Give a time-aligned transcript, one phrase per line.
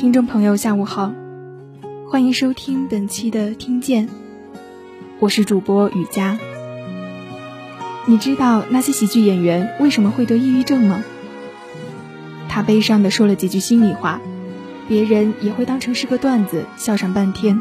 [0.00, 1.12] 听众朋友，下午好，
[2.10, 4.08] 欢迎收听本期的听见，
[5.18, 6.38] 我是主播雨佳。
[8.06, 11.04] 你知道那些喜剧演员为什么会得抑郁症吗？
[12.48, 14.22] 他悲伤的说了几句心里话，
[14.88, 17.60] 别人也会当成是个段子笑上半天。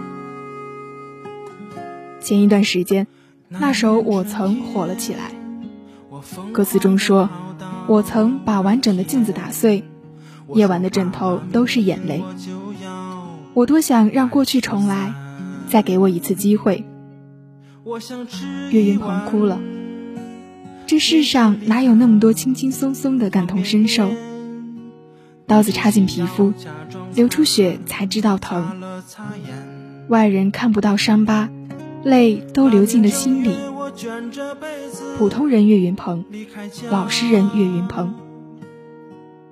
[2.21, 3.07] 前一段时间，
[3.49, 5.33] 那首《我曾》火了起来，
[6.53, 7.29] 歌词中说
[7.85, 9.83] ：“我曾把完整的镜子打碎。”
[10.53, 12.23] 夜晚的枕头都是眼泪，
[13.53, 15.13] 我多想让过去重来，
[15.67, 16.85] 再给我一次机会。
[18.71, 19.59] 岳云鹏哭了，
[20.85, 24.11] 这世上哪有那么多轻轻松松的感同身受？
[25.47, 26.53] 刀子插进皮肤，
[27.15, 28.81] 流出血才知道疼。
[30.07, 31.49] 外人看不到伤疤，
[32.03, 33.55] 泪都流进了心里。
[35.17, 36.25] 普通人岳云鹏，
[36.89, 38.13] 老实人岳云鹏。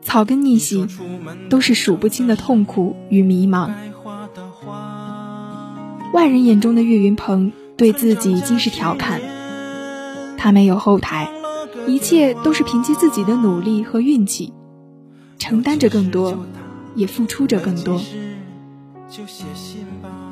[0.07, 0.87] 草根逆袭，
[1.49, 3.71] 都是数不清的痛苦与迷茫。
[6.13, 9.19] 外人眼中的岳云鹏，对自己尽是调侃。
[10.37, 11.29] 他没有后台，
[11.87, 14.53] 一切都是凭借自己的努力和运气，
[15.39, 16.45] 承担着更多，
[16.95, 17.99] 也付出着更多。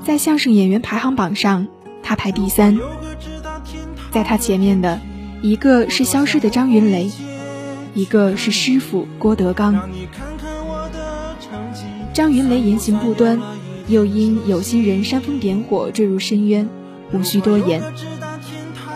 [0.05, 1.67] 在相声演员排行榜上，
[2.01, 2.79] 他排第三。
[4.11, 5.01] 在他前面的，
[5.41, 7.11] 一个是消失的张云雷。
[7.95, 9.89] 一个是师傅郭德纲，
[12.13, 13.39] 张云雷言行不端，
[13.87, 16.67] 又因有心人煽风点火坠入深渊，
[17.13, 17.81] 无需多言。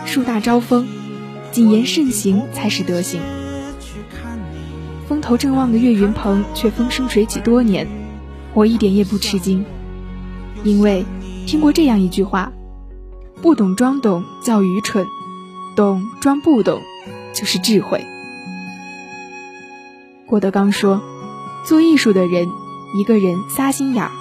[0.04, 0.86] 树大招风，
[1.50, 3.22] 谨言慎行才是德行。
[5.08, 7.88] 风头正旺的岳云鹏却风生水起多年，
[8.52, 9.64] 我一点也不吃惊，
[10.62, 11.06] 因为
[11.46, 12.52] 听过这样一句话：
[13.40, 15.06] 不懂装懂叫愚蠢，
[15.74, 16.82] 懂装不懂
[17.34, 18.04] 就是智慧。
[20.30, 21.02] 郭德纲说
[21.66, 22.48] ：“做艺术的人，
[22.94, 24.12] 一个人仨心眼儿。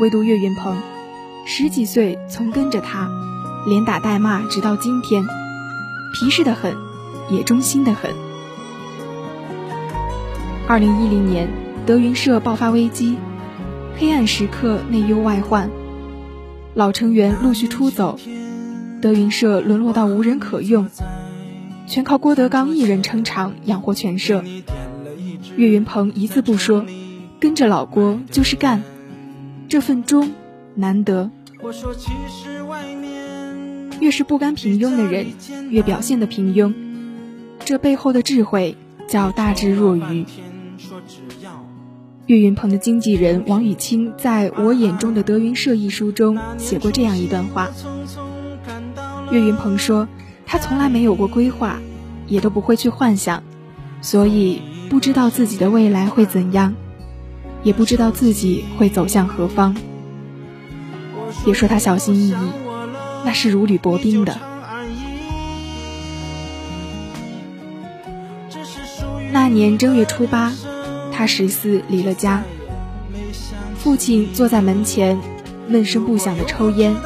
[0.00, 0.76] 唯独岳云鹏，
[1.44, 3.10] 十几岁从跟着他，
[3.66, 5.26] 连打带骂，直到今天，
[6.14, 6.76] 皮实的很，
[7.30, 8.12] 也忠心的很。”
[10.68, 11.48] 二零一零年，
[11.84, 13.16] 德云社爆发危机，
[13.98, 15.68] 黑暗时刻，内忧外患，
[16.74, 18.20] 老成员陆续出走，
[19.02, 20.88] 德云社沦落到无人可用。
[21.90, 24.44] 全靠郭德纲一人撑场养活全社，
[25.56, 26.86] 岳云鹏一字不说，
[27.40, 28.84] 跟着老郭就是干，
[29.68, 30.30] 这份忠
[30.76, 31.32] 难得。
[33.98, 35.26] 越是不甘平庸的人，
[35.68, 36.72] 越表现的平庸，
[37.64, 38.76] 这背后的智慧
[39.08, 40.24] 叫大智若愚。
[42.26, 47.68] 岳云鹏的经纪人王雨清在我眼中的德云社一书中写过这样一段话：
[49.32, 50.06] 岳云鹏说。
[50.52, 51.78] 他从来没有过规划，
[52.26, 53.44] 也都不会去幻想，
[54.02, 56.74] 所以不知道自己的未来会怎样，
[57.62, 59.76] 也不知道自己会走向何方。
[61.44, 62.34] 别说他小心翼翼，
[63.24, 64.36] 那是如履薄冰的。
[69.30, 70.52] 那年正月初八，
[71.12, 72.42] 他十四离了家，
[73.78, 75.16] 父亲坐在门前，
[75.68, 76.96] 闷声不响的抽烟。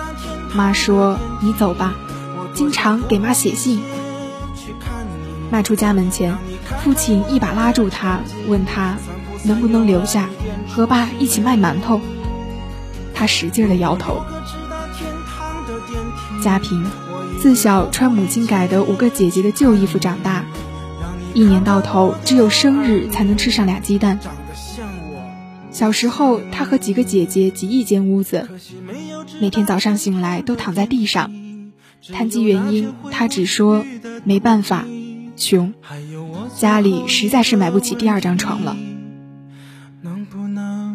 [0.54, 1.94] 妈说：“你走吧。”
[2.54, 3.80] 经常给妈写信。
[5.50, 6.36] 迈出家门前，
[6.82, 8.96] 父亲一把拉住他，问他
[9.44, 10.28] 能不能留下
[10.68, 12.00] 和爸一起卖馒头。
[13.14, 14.22] 他使劲的摇头。
[16.42, 16.84] 家平
[17.40, 20.44] 自小穿母亲改的五个姐姐的旧衣服长大，
[21.32, 24.18] 一年到头只有生日才能吃上俩鸡蛋。
[25.70, 28.48] 小时候，他和几个姐姐挤一间屋子，
[29.40, 31.32] 每天早上醒来都躺在地上。
[32.12, 33.84] 谈及原因，他只说
[34.24, 34.84] 没办法，
[35.36, 35.72] 穷，
[36.54, 38.76] 家里实在是买不起第二张床了。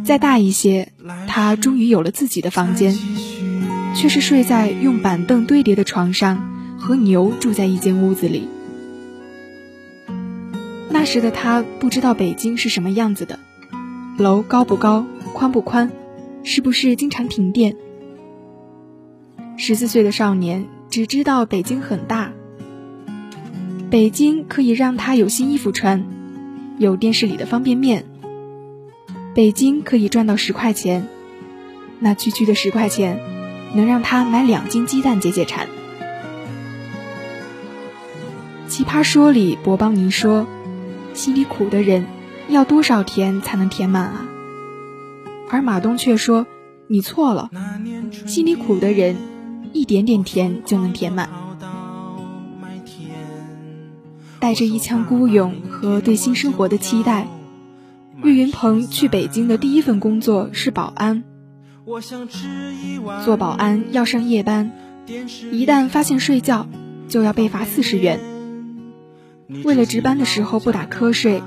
[0.03, 0.91] 再大一些，
[1.27, 2.97] 他终于有了自己的房间，
[3.95, 8.47] 却是睡在用板凳堆叠的床上，和牛住在一间屋子里。
[10.89, 13.39] 那时的他不知道北京是什么样子的，
[14.17, 15.91] 楼高不高，宽不宽，
[16.43, 17.75] 是不是经常停电？
[19.57, 20.65] 十四岁的少年。
[20.89, 22.33] 只知道北京很大，
[23.91, 26.03] 北京可以让他有新衣服穿，
[26.79, 28.05] 有电视里的方便面。
[29.35, 31.07] 北京可以赚到十块钱，
[31.99, 33.19] 那区区的十块钱，
[33.75, 35.67] 能让他买两斤鸡蛋解解馋。
[38.67, 40.47] 奇葩说里，博邦尼说
[41.13, 42.07] ：“心里苦的人，
[42.47, 44.25] 要多少甜才能填满啊？”
[45.51, 46.47] 而马东却说
[46.89, 47.51] ：“你错了，
[48.25, 49.15] 心里苦的人。”
[49.71, 51.29] 一点点甜就能填满，
[54.39, 57.27] 带着一腔孤勇和对新生活的期待，
[58.23, 61.23] 岳云鹏去北京的第一份工作是保安。
[63.25, 64.71] 做保安要上夜班，
[65.51, 66.67] 一旦发现睡觉，
[67.07, 68.19] 就要被罚四十元。
[69.63, 71.41] 为了值班的时候不打瞌睡，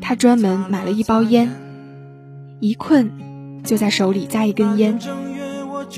[0.00, 1.50] 他专门买了一包烟，
[2.60, 5.00] 一困就在手里夹一根烟，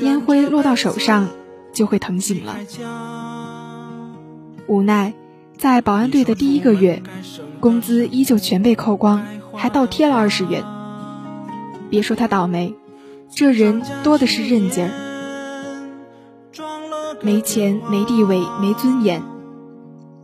[0.01, 1.29] 烟灰落到手上
[1.75, 2.57] 就会疼醒了。
[4.67, 5.13] 无奈，
[5.59, 7.03] 在保安队的第一个月，
[7.61, 9.23] 工资依旧全被扣光，
[9.53, 10.65] 还倒贴了二十元。
[11.91, 12.75] 别说他倒霉。
[13.37, 14.91] 这人多的是韧劲儿，
[17.21, 19.23] 没钱、没地位、没尊严。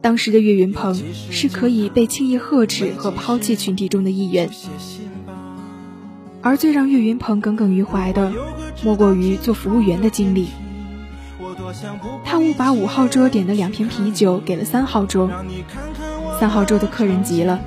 [0.00, 0.94] 当时的岳云鹏
[1.31, 4.49] 是可以被轻易呵斥和抛弃群体中的一员，
[6.41, 8.32] 而最让岳云鹏耿耿于怀的，
[8.85, 10.47] 莫过于做服务员的经历。
[12.25, 15.31] 他误把五号桌点的两瓶啤酒给了三号桌，
[16.39, 17.61] 三号桌的客人急了，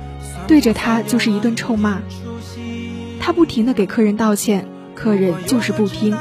[0.46, 2.00] 对着他就是一顿臭骂。
[3.20, 4.68] 他不停的给客人道歉。
[4.94, 6.16] 客人就是不听，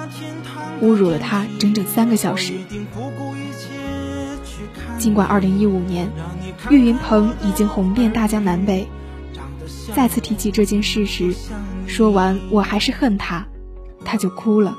[0.82, 2.54] 侮辱了他整整三个小时。
[4.98, 6.10] 尽管2015年
[6.72, 8.88] 岳云鹏已经红遍大江南北，
[9.96, 11.36] 再次提起这件事时，
[11.86, 13.46] 说完我还是恨他，
[14.04, 14.76] 他就哭了。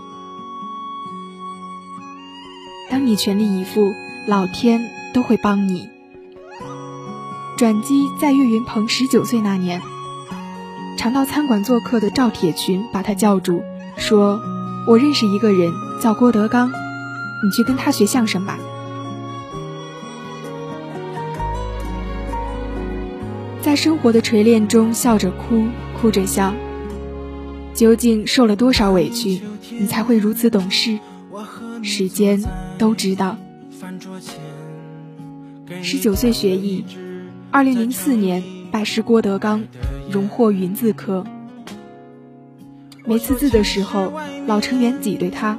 [3.15, 3.95] 你全力以赴，
[4.27, 5.89] 老天都会帮你。
[7.57, 9.81] 转机在岳云鹏十九岁那年，
[10.97, 13.63] 常到餐馆做客的赵铁群把他叫住。
[13.97, 14.41] 说
[14.89, 15.73] ：“我认识一个人，
[16.03, 18.59] 叫郭德纲，你去跟他学相声吧。”
[23.63, 25.69] 在生活的锤炼中，笑着哭，
[26.01, 26.53] 哭着笑。
[27.75, 29.41] 究竟受了多少委屈，
[29.71, 30.99] 你才会如此懂事？
[31.85, 32.43] 时间
[32.79, 33.37] 都知道。
[35.83, 36.85] 十九岁学艺，
[37.51, 39.65] 二零零四年拜师郭德纲，
[40.11, 41.25] 荣获云字科。
[43.07, 44.13] 没刺字的时候，
[44.47, 45.59] 老成员挤兑他，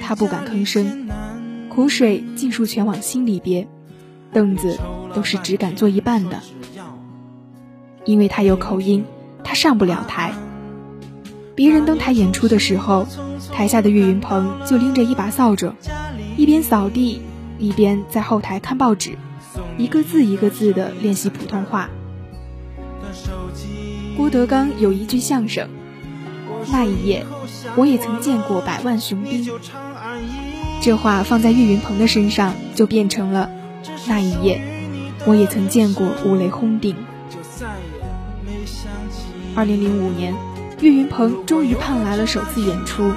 [0.00, 1.08] 他不敢吭声，
[1.68, 3.66] 苦水尽数全往心里憋，
[4.32, 4.78] 凳子
[5.14, 6.40] 都是只敢坐一半的。
[8.04, 9.04] 因为他有口音，
[9.44, 10.32] 他上不了台。
[11.54, 13.06] 别人登台演出的时候，
[13.52, 15.74] 台下的岳云鹏就拎着一把扫帚，
[16.36, 17.20] 一边扫地，
[17.58, 19.16] 一边在后台看报纸，
[19.76, 21.90] 一个字一个字的练习普通话。
[24.16, 25.68] 郭德纲有一句相声。
[26.70, 27.26] 那一夜，
[27.76, 29.46] 我也曾见过百万雄兵。
[30.80, 33.50] 这话放在岳云鹏的身上，就变成了
[34.06, 34.60] 那一夜，
[35.26, 36.94] 我也曾见过五雷轰顶。
[39.54, 40.34] 二零零五年，
[40.80, 43.10] 岳云鹏终于盼来了首次演出，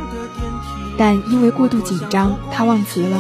[0.97, 3.17] 但因为过度紧张，他忘词了，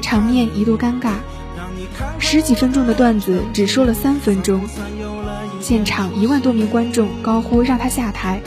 [0.00, 1.14] 场面一度尴尬。
[2.18, 4.60] 十几分钟的段子只说了三分钟，
[5.60, 8.40] 现场一万多名观众高呼让他下台。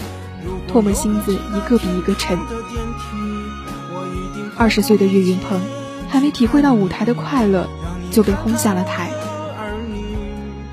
[0.72, 2.38] 唾沫星子一个比一个沉。
[4.58, 5.62] 二十岁的岳云鹏
[6.10, 7.70] 还没体会到舞台的快乐，
[8.12, 9.10] 就被轰下了台。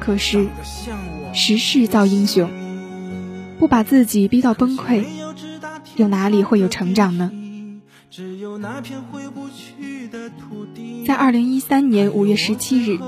[0.01, 0.49] 可是，
[1.33, 2.51] 时势造英雄，
[3.59, 5.05] 不把自己逼到崩溃，
[5.97, 7.31] 又哪里会有成长呢？
[8.15, 12.99] 只有那片回不去的土地在二零一三年五月十七日，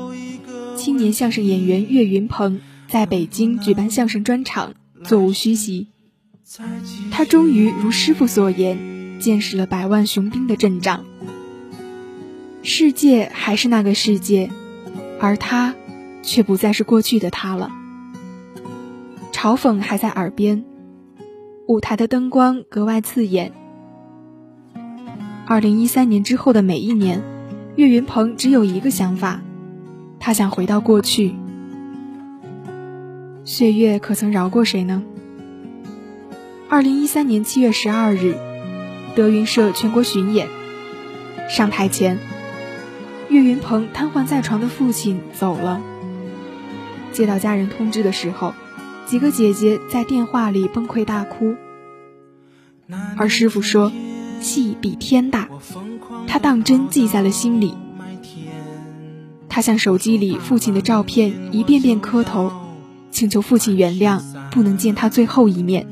[0.79, 4.73] 青年相声演员岳云鹏在北京举办相声专场，
[5.05, 5.89] 座无虚席。
[7.11, 11.05] 他终于如师傅所言，见识了百万雄兵的阵仗。
[12.63, 14.51] 世界还是那个世界，
[15.21, 15.75] 而他
[16.23, 17.71] 却不再是过去的他了。
[19.33, 20.65] 嘲讽还在耳边，
[21.69, 23.53] 舞台的灯光格外刺眼。
[25.47, 27.23] 二零一三年之后的每一年，
[27.77, 29.43] 岳云鹏只有一个想法，
[30.19, 31.35] 他想回到过去。
[33.45, 35.03] 岁月可曾饶过谁呢？
[36.71, 38.37] 二零一三年七月十二日，
[39.15, 40.49] 德云社全国巡演，
[41.51, 42.19] 上台前，
[43.29, 45.79] 岳云鹏瘫痪在床的父亲走了。
[47.13, 48.55] 接到家人通知的时候，
[49.05, 51.55] 几个姐姐在电话里崩溃大哭。
[53.17, 53.93] 而师傅说，
[54.45, 55.49] 戏比天大，
[56.29, 57.75] 他当真记在了心里。
[59.49, 62.53] 他向手机里父亲的照片一遍遍磕头，
[63.11, 64.21] 请求父亲原谅，
[64.51, 65.87] 不能见他最后一面。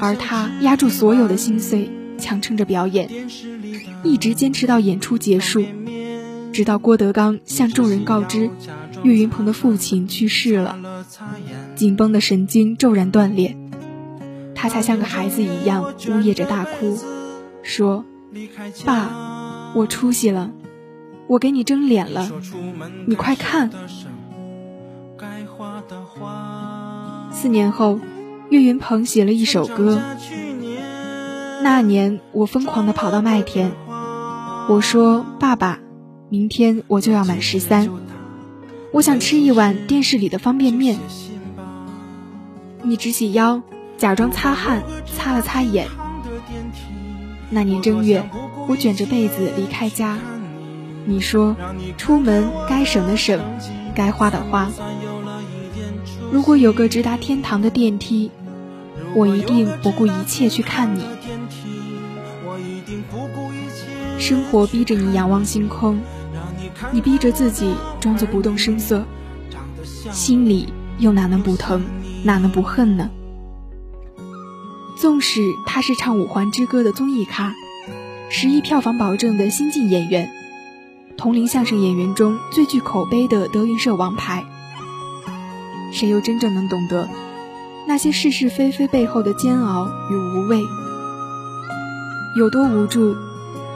[0.00, 3.08] 而他压住所有的心碎，强撑着表演，
[4.04, 5.64] 一直坚持到演出结束，
[6.52, 8.50] 直到郭德纲向众人告知
[9.02, 10.76] 岳云鹏的父亲去世了，
[11.74, 13.56] 紧绷的神经骤然断裂，
[14.60, 16.98] 他才像个孩子一样呜咽着大哭，
[17.62, 18.04] 说
[18.84, 20.50] ：“爸，我出息了，
[21.28, 22.28] 我给你争脸了，
[23.06, 23.70] 你快看。”
[27.30, 28.00] 四年后。
[28.50, 30.00] 岳云鹏写了一首歌。
[31.62, 33.70] 那年我疯狂地跑到麦田，
[34.70, 35.80] 我说：“爸爸，
[36.30, 37.90] 明天我就要满十三，
[38.90, 40.98] 我想吃一碗电视里的方便面。”
[42.82, 43.60] 你直起腰，
[43.98, 45.88] 假装擦汗，擦了擦眼。
[47.50, 48.30] 那年正月，
[48.68, 50.16] 我卷着被子离开家。
[51.04, 51.56] 你说
[51.98, 53.40] ：“出门该省的省，
[53.96, 54.70] 该花的花。”
[56.30, 58.30] 如果有个直达天堂的电梯，
[59.14, 61.04] 我一定不顾一切去看你。
[64.18, 65.98] 生活逼着你仰望星空，
[66.92, 69.04] 你逼着自己装作不动声色，
[70.12, 71.84] 心里又哪能不疼？
[72.22, 73.10] 哪能不恨呢？
[75.08, 77.54] 纵使他是唱《五环之歌》的综艺咖，
[78.28, 80.30] 十亿票房保证的新晋演员，
[81.16, 84.44] 同龄相声演员中最具口碑的德云社王牌，
[85.92, 87.08] 谁又真正能懂得
[87.86, 90.62] 那些是是非非背后的煎熬与无畏？
[92.36, 93.16] 有多无助，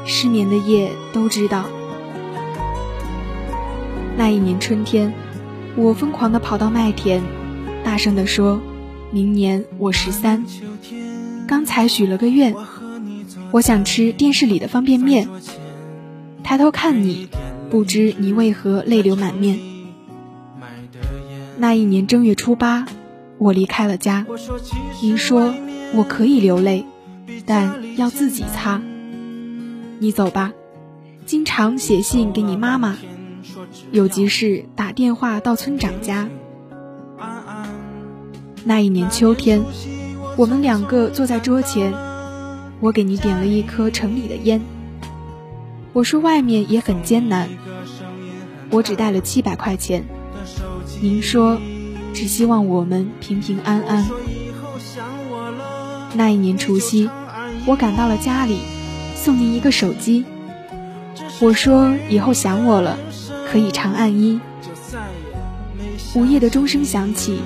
[0.04, 1.64] 失眠的夜都知道。
[4.18, 5.14] 那一年春天，
[5.76, 7.22] 我疯狂地跑到麦田。
[7.82, 8.60] 大声地说
[9.10, 10.44] ：“明年我十三，
[11.46, 12.54] 刚才许了个愿，
[13.50, 15.28] 我想吃电视里的方便面。
[16.42, 17.28] 抬头看你，
[17.70, 19.58] 不知你为何泪流满面。
[21.58, 22.86] 那一年正月初八，
[23.38, 24.26] 我离开了家。
[25.00, 25.54] 您说
[25.94, 26.84] 我可以流泪，
[27.46, 28.82] 但要自己擦。
[29.98, 30.52] 你走吧，
[31.26, 32.96] 经常写信给你妈妈，
[33.92, 36.28] 有急事打电话到村长家。”
[38.64, 39.62] 那一年秋天，
[40.36, 41.92] 我们两个坐在桌前，
[42.80, 44.60] 我给你点了一颗城里的烟。
[45.92, 47.48] 我说外面也很艰难，
[48.70, 50.04] 我只带了七百块钱。
[51.00, 51.60] 您说，
[52.14, 54.08] 只希望我们平平安安。
[56.14, 57.10] 那一年除夕，
[57.66, 58.58] 我赶到了家里，
[59.14, 60.24] 送您一个手机。
[61.40, 62.98] 我说以后想我了，
[63.50, 64.40] 可以长按一。
[66.14, 67.38] 午夜的钟声响起。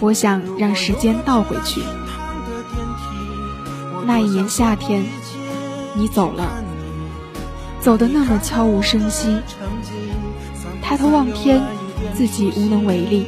[0.00, 1.80] 我想让时间倒回去。
[4.08, 5.04] 那一年夏天，
[5.94, 6.64] 你走了，
[7.78, 9.36] 走得那么悄无声息。
[10.80, 11.62] 抬头望天，
[12.14, 13.26] 自己无能为力。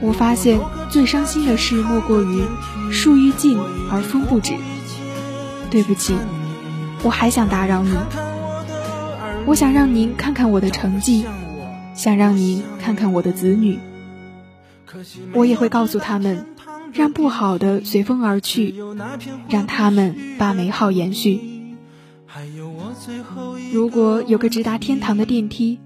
[0.00, 2.42] 我发现最伤心的事莫过于
[2.90, 3.60] 树欲静
[3.92, 4.54] 而风不止。
[5.68, 6.16] 对不起，
[7.02, 7.90] 我还想打扰你。
[9.44, 11.26] 我想让您看看我的成绩，
[11.94, 13.78] 想让您看看我的子女。
[15.34, 16.46] 我也会告诉他们，
[16.92, 18.74] 让不好的随风而去，
[19.48, 21.40] 让他们把美好延续。
[23.72, 25.78] 如果有个直达天堂的电梯，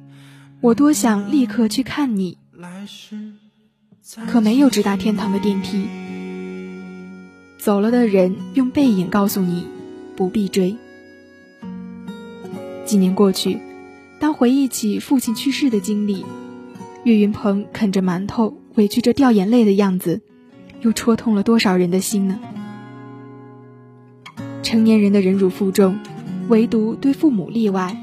[0.61, 2.39] 我多想立刻去看你。
[4.27, 5.87] 可没有直达天堂的电梯，
[7.59, 9.67] 走了的人用背影告诉你，
[10.17, 10.77] 不必追。
[12.85, 13.61] 几年过去，
[14.19, 16.25] 当回忆起父亲去世的经历，
[17.05, 18.57] 岳云鹏啃着馒头。
[18.77, 20.23] 委屈着掉眼泪的样子，
[20.81, 22.39] 又戳痛了多少人的心呢？
[24.63, 25.99] 成年人的忍辱负重，
[26.49, 27.97] 唯独对父母例外。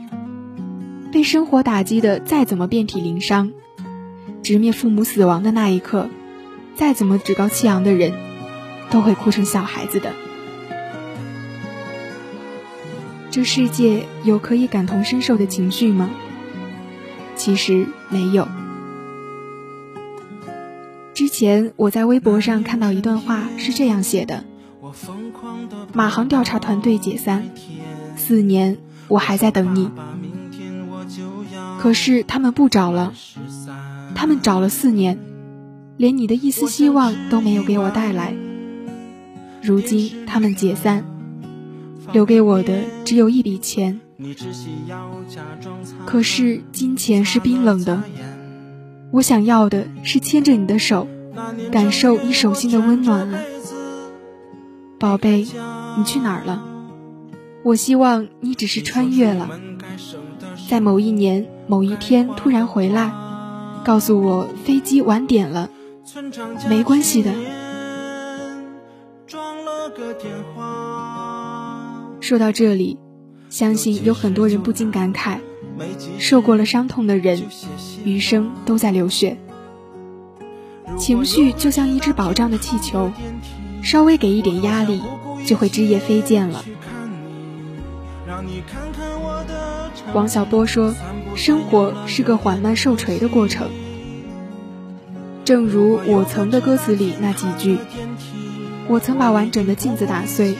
[1.11, 3.51] 被生活打击的再怎么遍体鳞伤，
[4.43, 6.09] 直面父母死亡的那一刻，
[6.75, 8.13] 再怎么趾高气扬的人，
[8.91, 10.11] 都会哭成小孩子的。
[13.31, 16.09] 这世界有可以感同身受的情绪吗？
[17.35, 18.47] 其实没有。
[21.17, 24.43] 之前我在微博上看到一段话，是这样写的：
[25.91, 27.49] 马航调查团队解散，
[28.15, 29.89] 四年我还在等你。
[31.79, 33.15] 可是他们不找了，
[34.13, 35.17] 他们找了四年，
[35.97, 38.35] 连你的一丝希望都没有给我带来。
[39.63, 41.03] 如今他们解散，
[42.13, 43.99] 留给我的只有一笔钱。
[46.05, 48.03] 可是金钱是冰冷的。
[49.11, 51.07] 我想要的是牵着你的手，
[51.71, 53.39] 感受你手心的温暖啊，
[54.99, 55.47] 宝贝，
[55.97, 56.63] 你去哪儿了？
[57.63, 59.49] 我希望你只是穿越了，
[60.69, 63.11] 在某一年某一天突然回来，
[63.83, 65.69] 告诉我飞机晚点了，
[66.69, 67.31] 没关系的。
[72.19, 72.97] 说到这里，
[73.49, 75.39] 相信有很多人不禁感慨。
[76.19, 77.43] 受过了伤痛的人，
[78.03, 79.37] 余生都在流血。
[80.97, 83.11] 情绪就像一只饱胀的气球，
[83.83, 85.01] 稍微给一点压力，
[85.45, 86.63] 就会枝叶飞溅了。
[90.13, 90.93] 王小波说
[91.35, 93.69] ：“生活是个缓慢受锤的过程。”
[95.43, 97.77] 正如我曾的歌词里那几句
[98.89, 100.55] ：“我曾把完整的镜子打碎，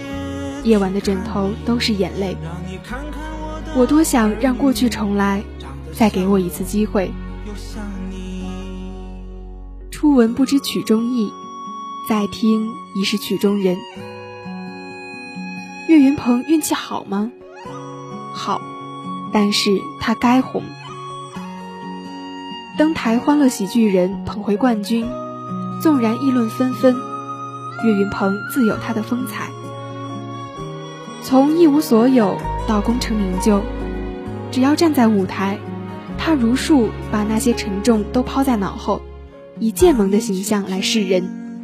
[0.64, 2.38] 夜晚的枕头都是眼泪。”
[3.78, 5.44] 我多想让过去重来，
[5.94, 7.12] 再给我一次机会。
[9.92, 11.32] 初闻不知曲中意，
[12.10, 13.78] 再听已是曲中人。
[15.88, 17.32] 岳云鹏运气好吗？
[18.34, 18.60] 好，
[19.32, 20.64] 但是他该红。
[22.80, 25.06] 登台欢乐喜剧人捧回冠军，
[25.84, 26.96] 纵然议论纷纷，
[27.84, 29.52] 岳云鹏自有他的风采。
[31.22, 33.62] 从一无所有到功成名就，
[34.52, 35.58] 只要站在舞台，
[36.18, 39.02] 他如数把那些沉重都抛在脑后，
[39.58, 41.62] 以剑盟的形象来示人。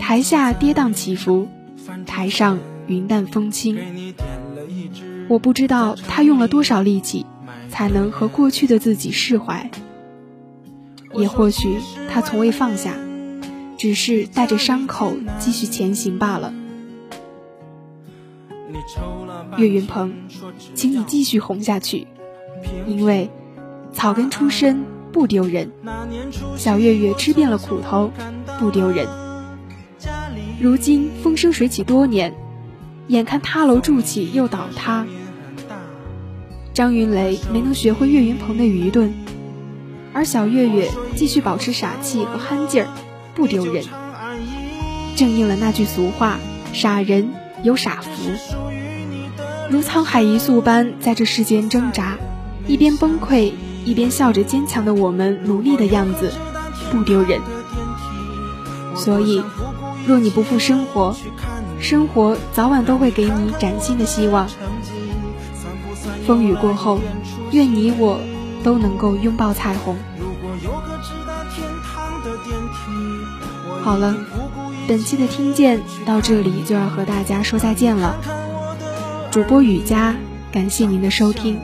[0.00, 1.46] 台下跌宕起伏，
[2.06, 3.78] 台上云淡风轻。
[5.28, 7.26] 我不知道他用了多少力气，
[7.68, 9.70] 才能和过去的自己释怀。
[11.14, 11.76] 也或许
[12.10, 12.94] 他从未放下，
[13.76, 16.54] 只是带着伤口继续前行罢了。
[19.56, 20.14] 岳云鹏，
[20.74, 22.06] 请你继续红下去，
[22.86, 23.30] 因为
[23.92, 25.72] 草根出身不丢人，
[26.56, 28.10] 小岳岳吃遍了苦头
[28.58, 29.08] 不丢人。
[30.60, 32.34] 如今风生水起多年，
[33.06, 35.06] 眼看塌楼筑起又倒塌，
[36.74, 39.14] 张云雷没能学会岳云鹏的愚钝，
[40.12, 42.88] 而小岳岳继续保持傻气和憨劲儿，
[43.34, 43.84] 不丢人。
[45.16, 46.38] 正应了那句俗话：
[46.72, 47.30] 傻人
[47.62, 48.67] 有傻福。
[49.70, 52.16] 如沧海一粟般在这世间挣扎，
[52.66, 53.52] 一边崩溃
[53.84, 56.32] 一边笑着坚强的我们努力的样子，
[56.90, 57.40] 不丢人。
[58.96, 59.42] 所以，
[60.06, 61.14] 若你不负生活，
[61.80, 64.48] 生活早晚都会给你崭新的希望。
[66.26, 66.98] 风雨过后，
[67.52, 68.20] 愿你我
[68.64, 69.96] 都能够拥抱彩虹。
[73.82, 74.16] 好了，
[74.88, 78.16] 本期的听见到这里就要和大家说再见了。
[79.30, 80.16] 主播雨佳，
[80.50, 81.58] 感谢您的收听。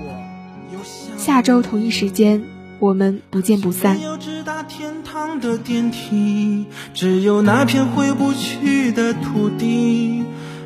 [1.17, 2.43] 下周同一时间，
[2.79, 4.01] 我们不见不散。
[4.03, 10.25] 有直达天堂的电梯只有那片回不去的土地，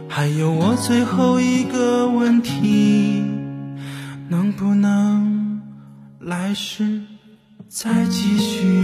[0.09, 3.23] 还有我最后一个问题，
[4.29, 5.63] 能不能
[6.19, 7.03] 来世
[7.69, 8.83] 再继续？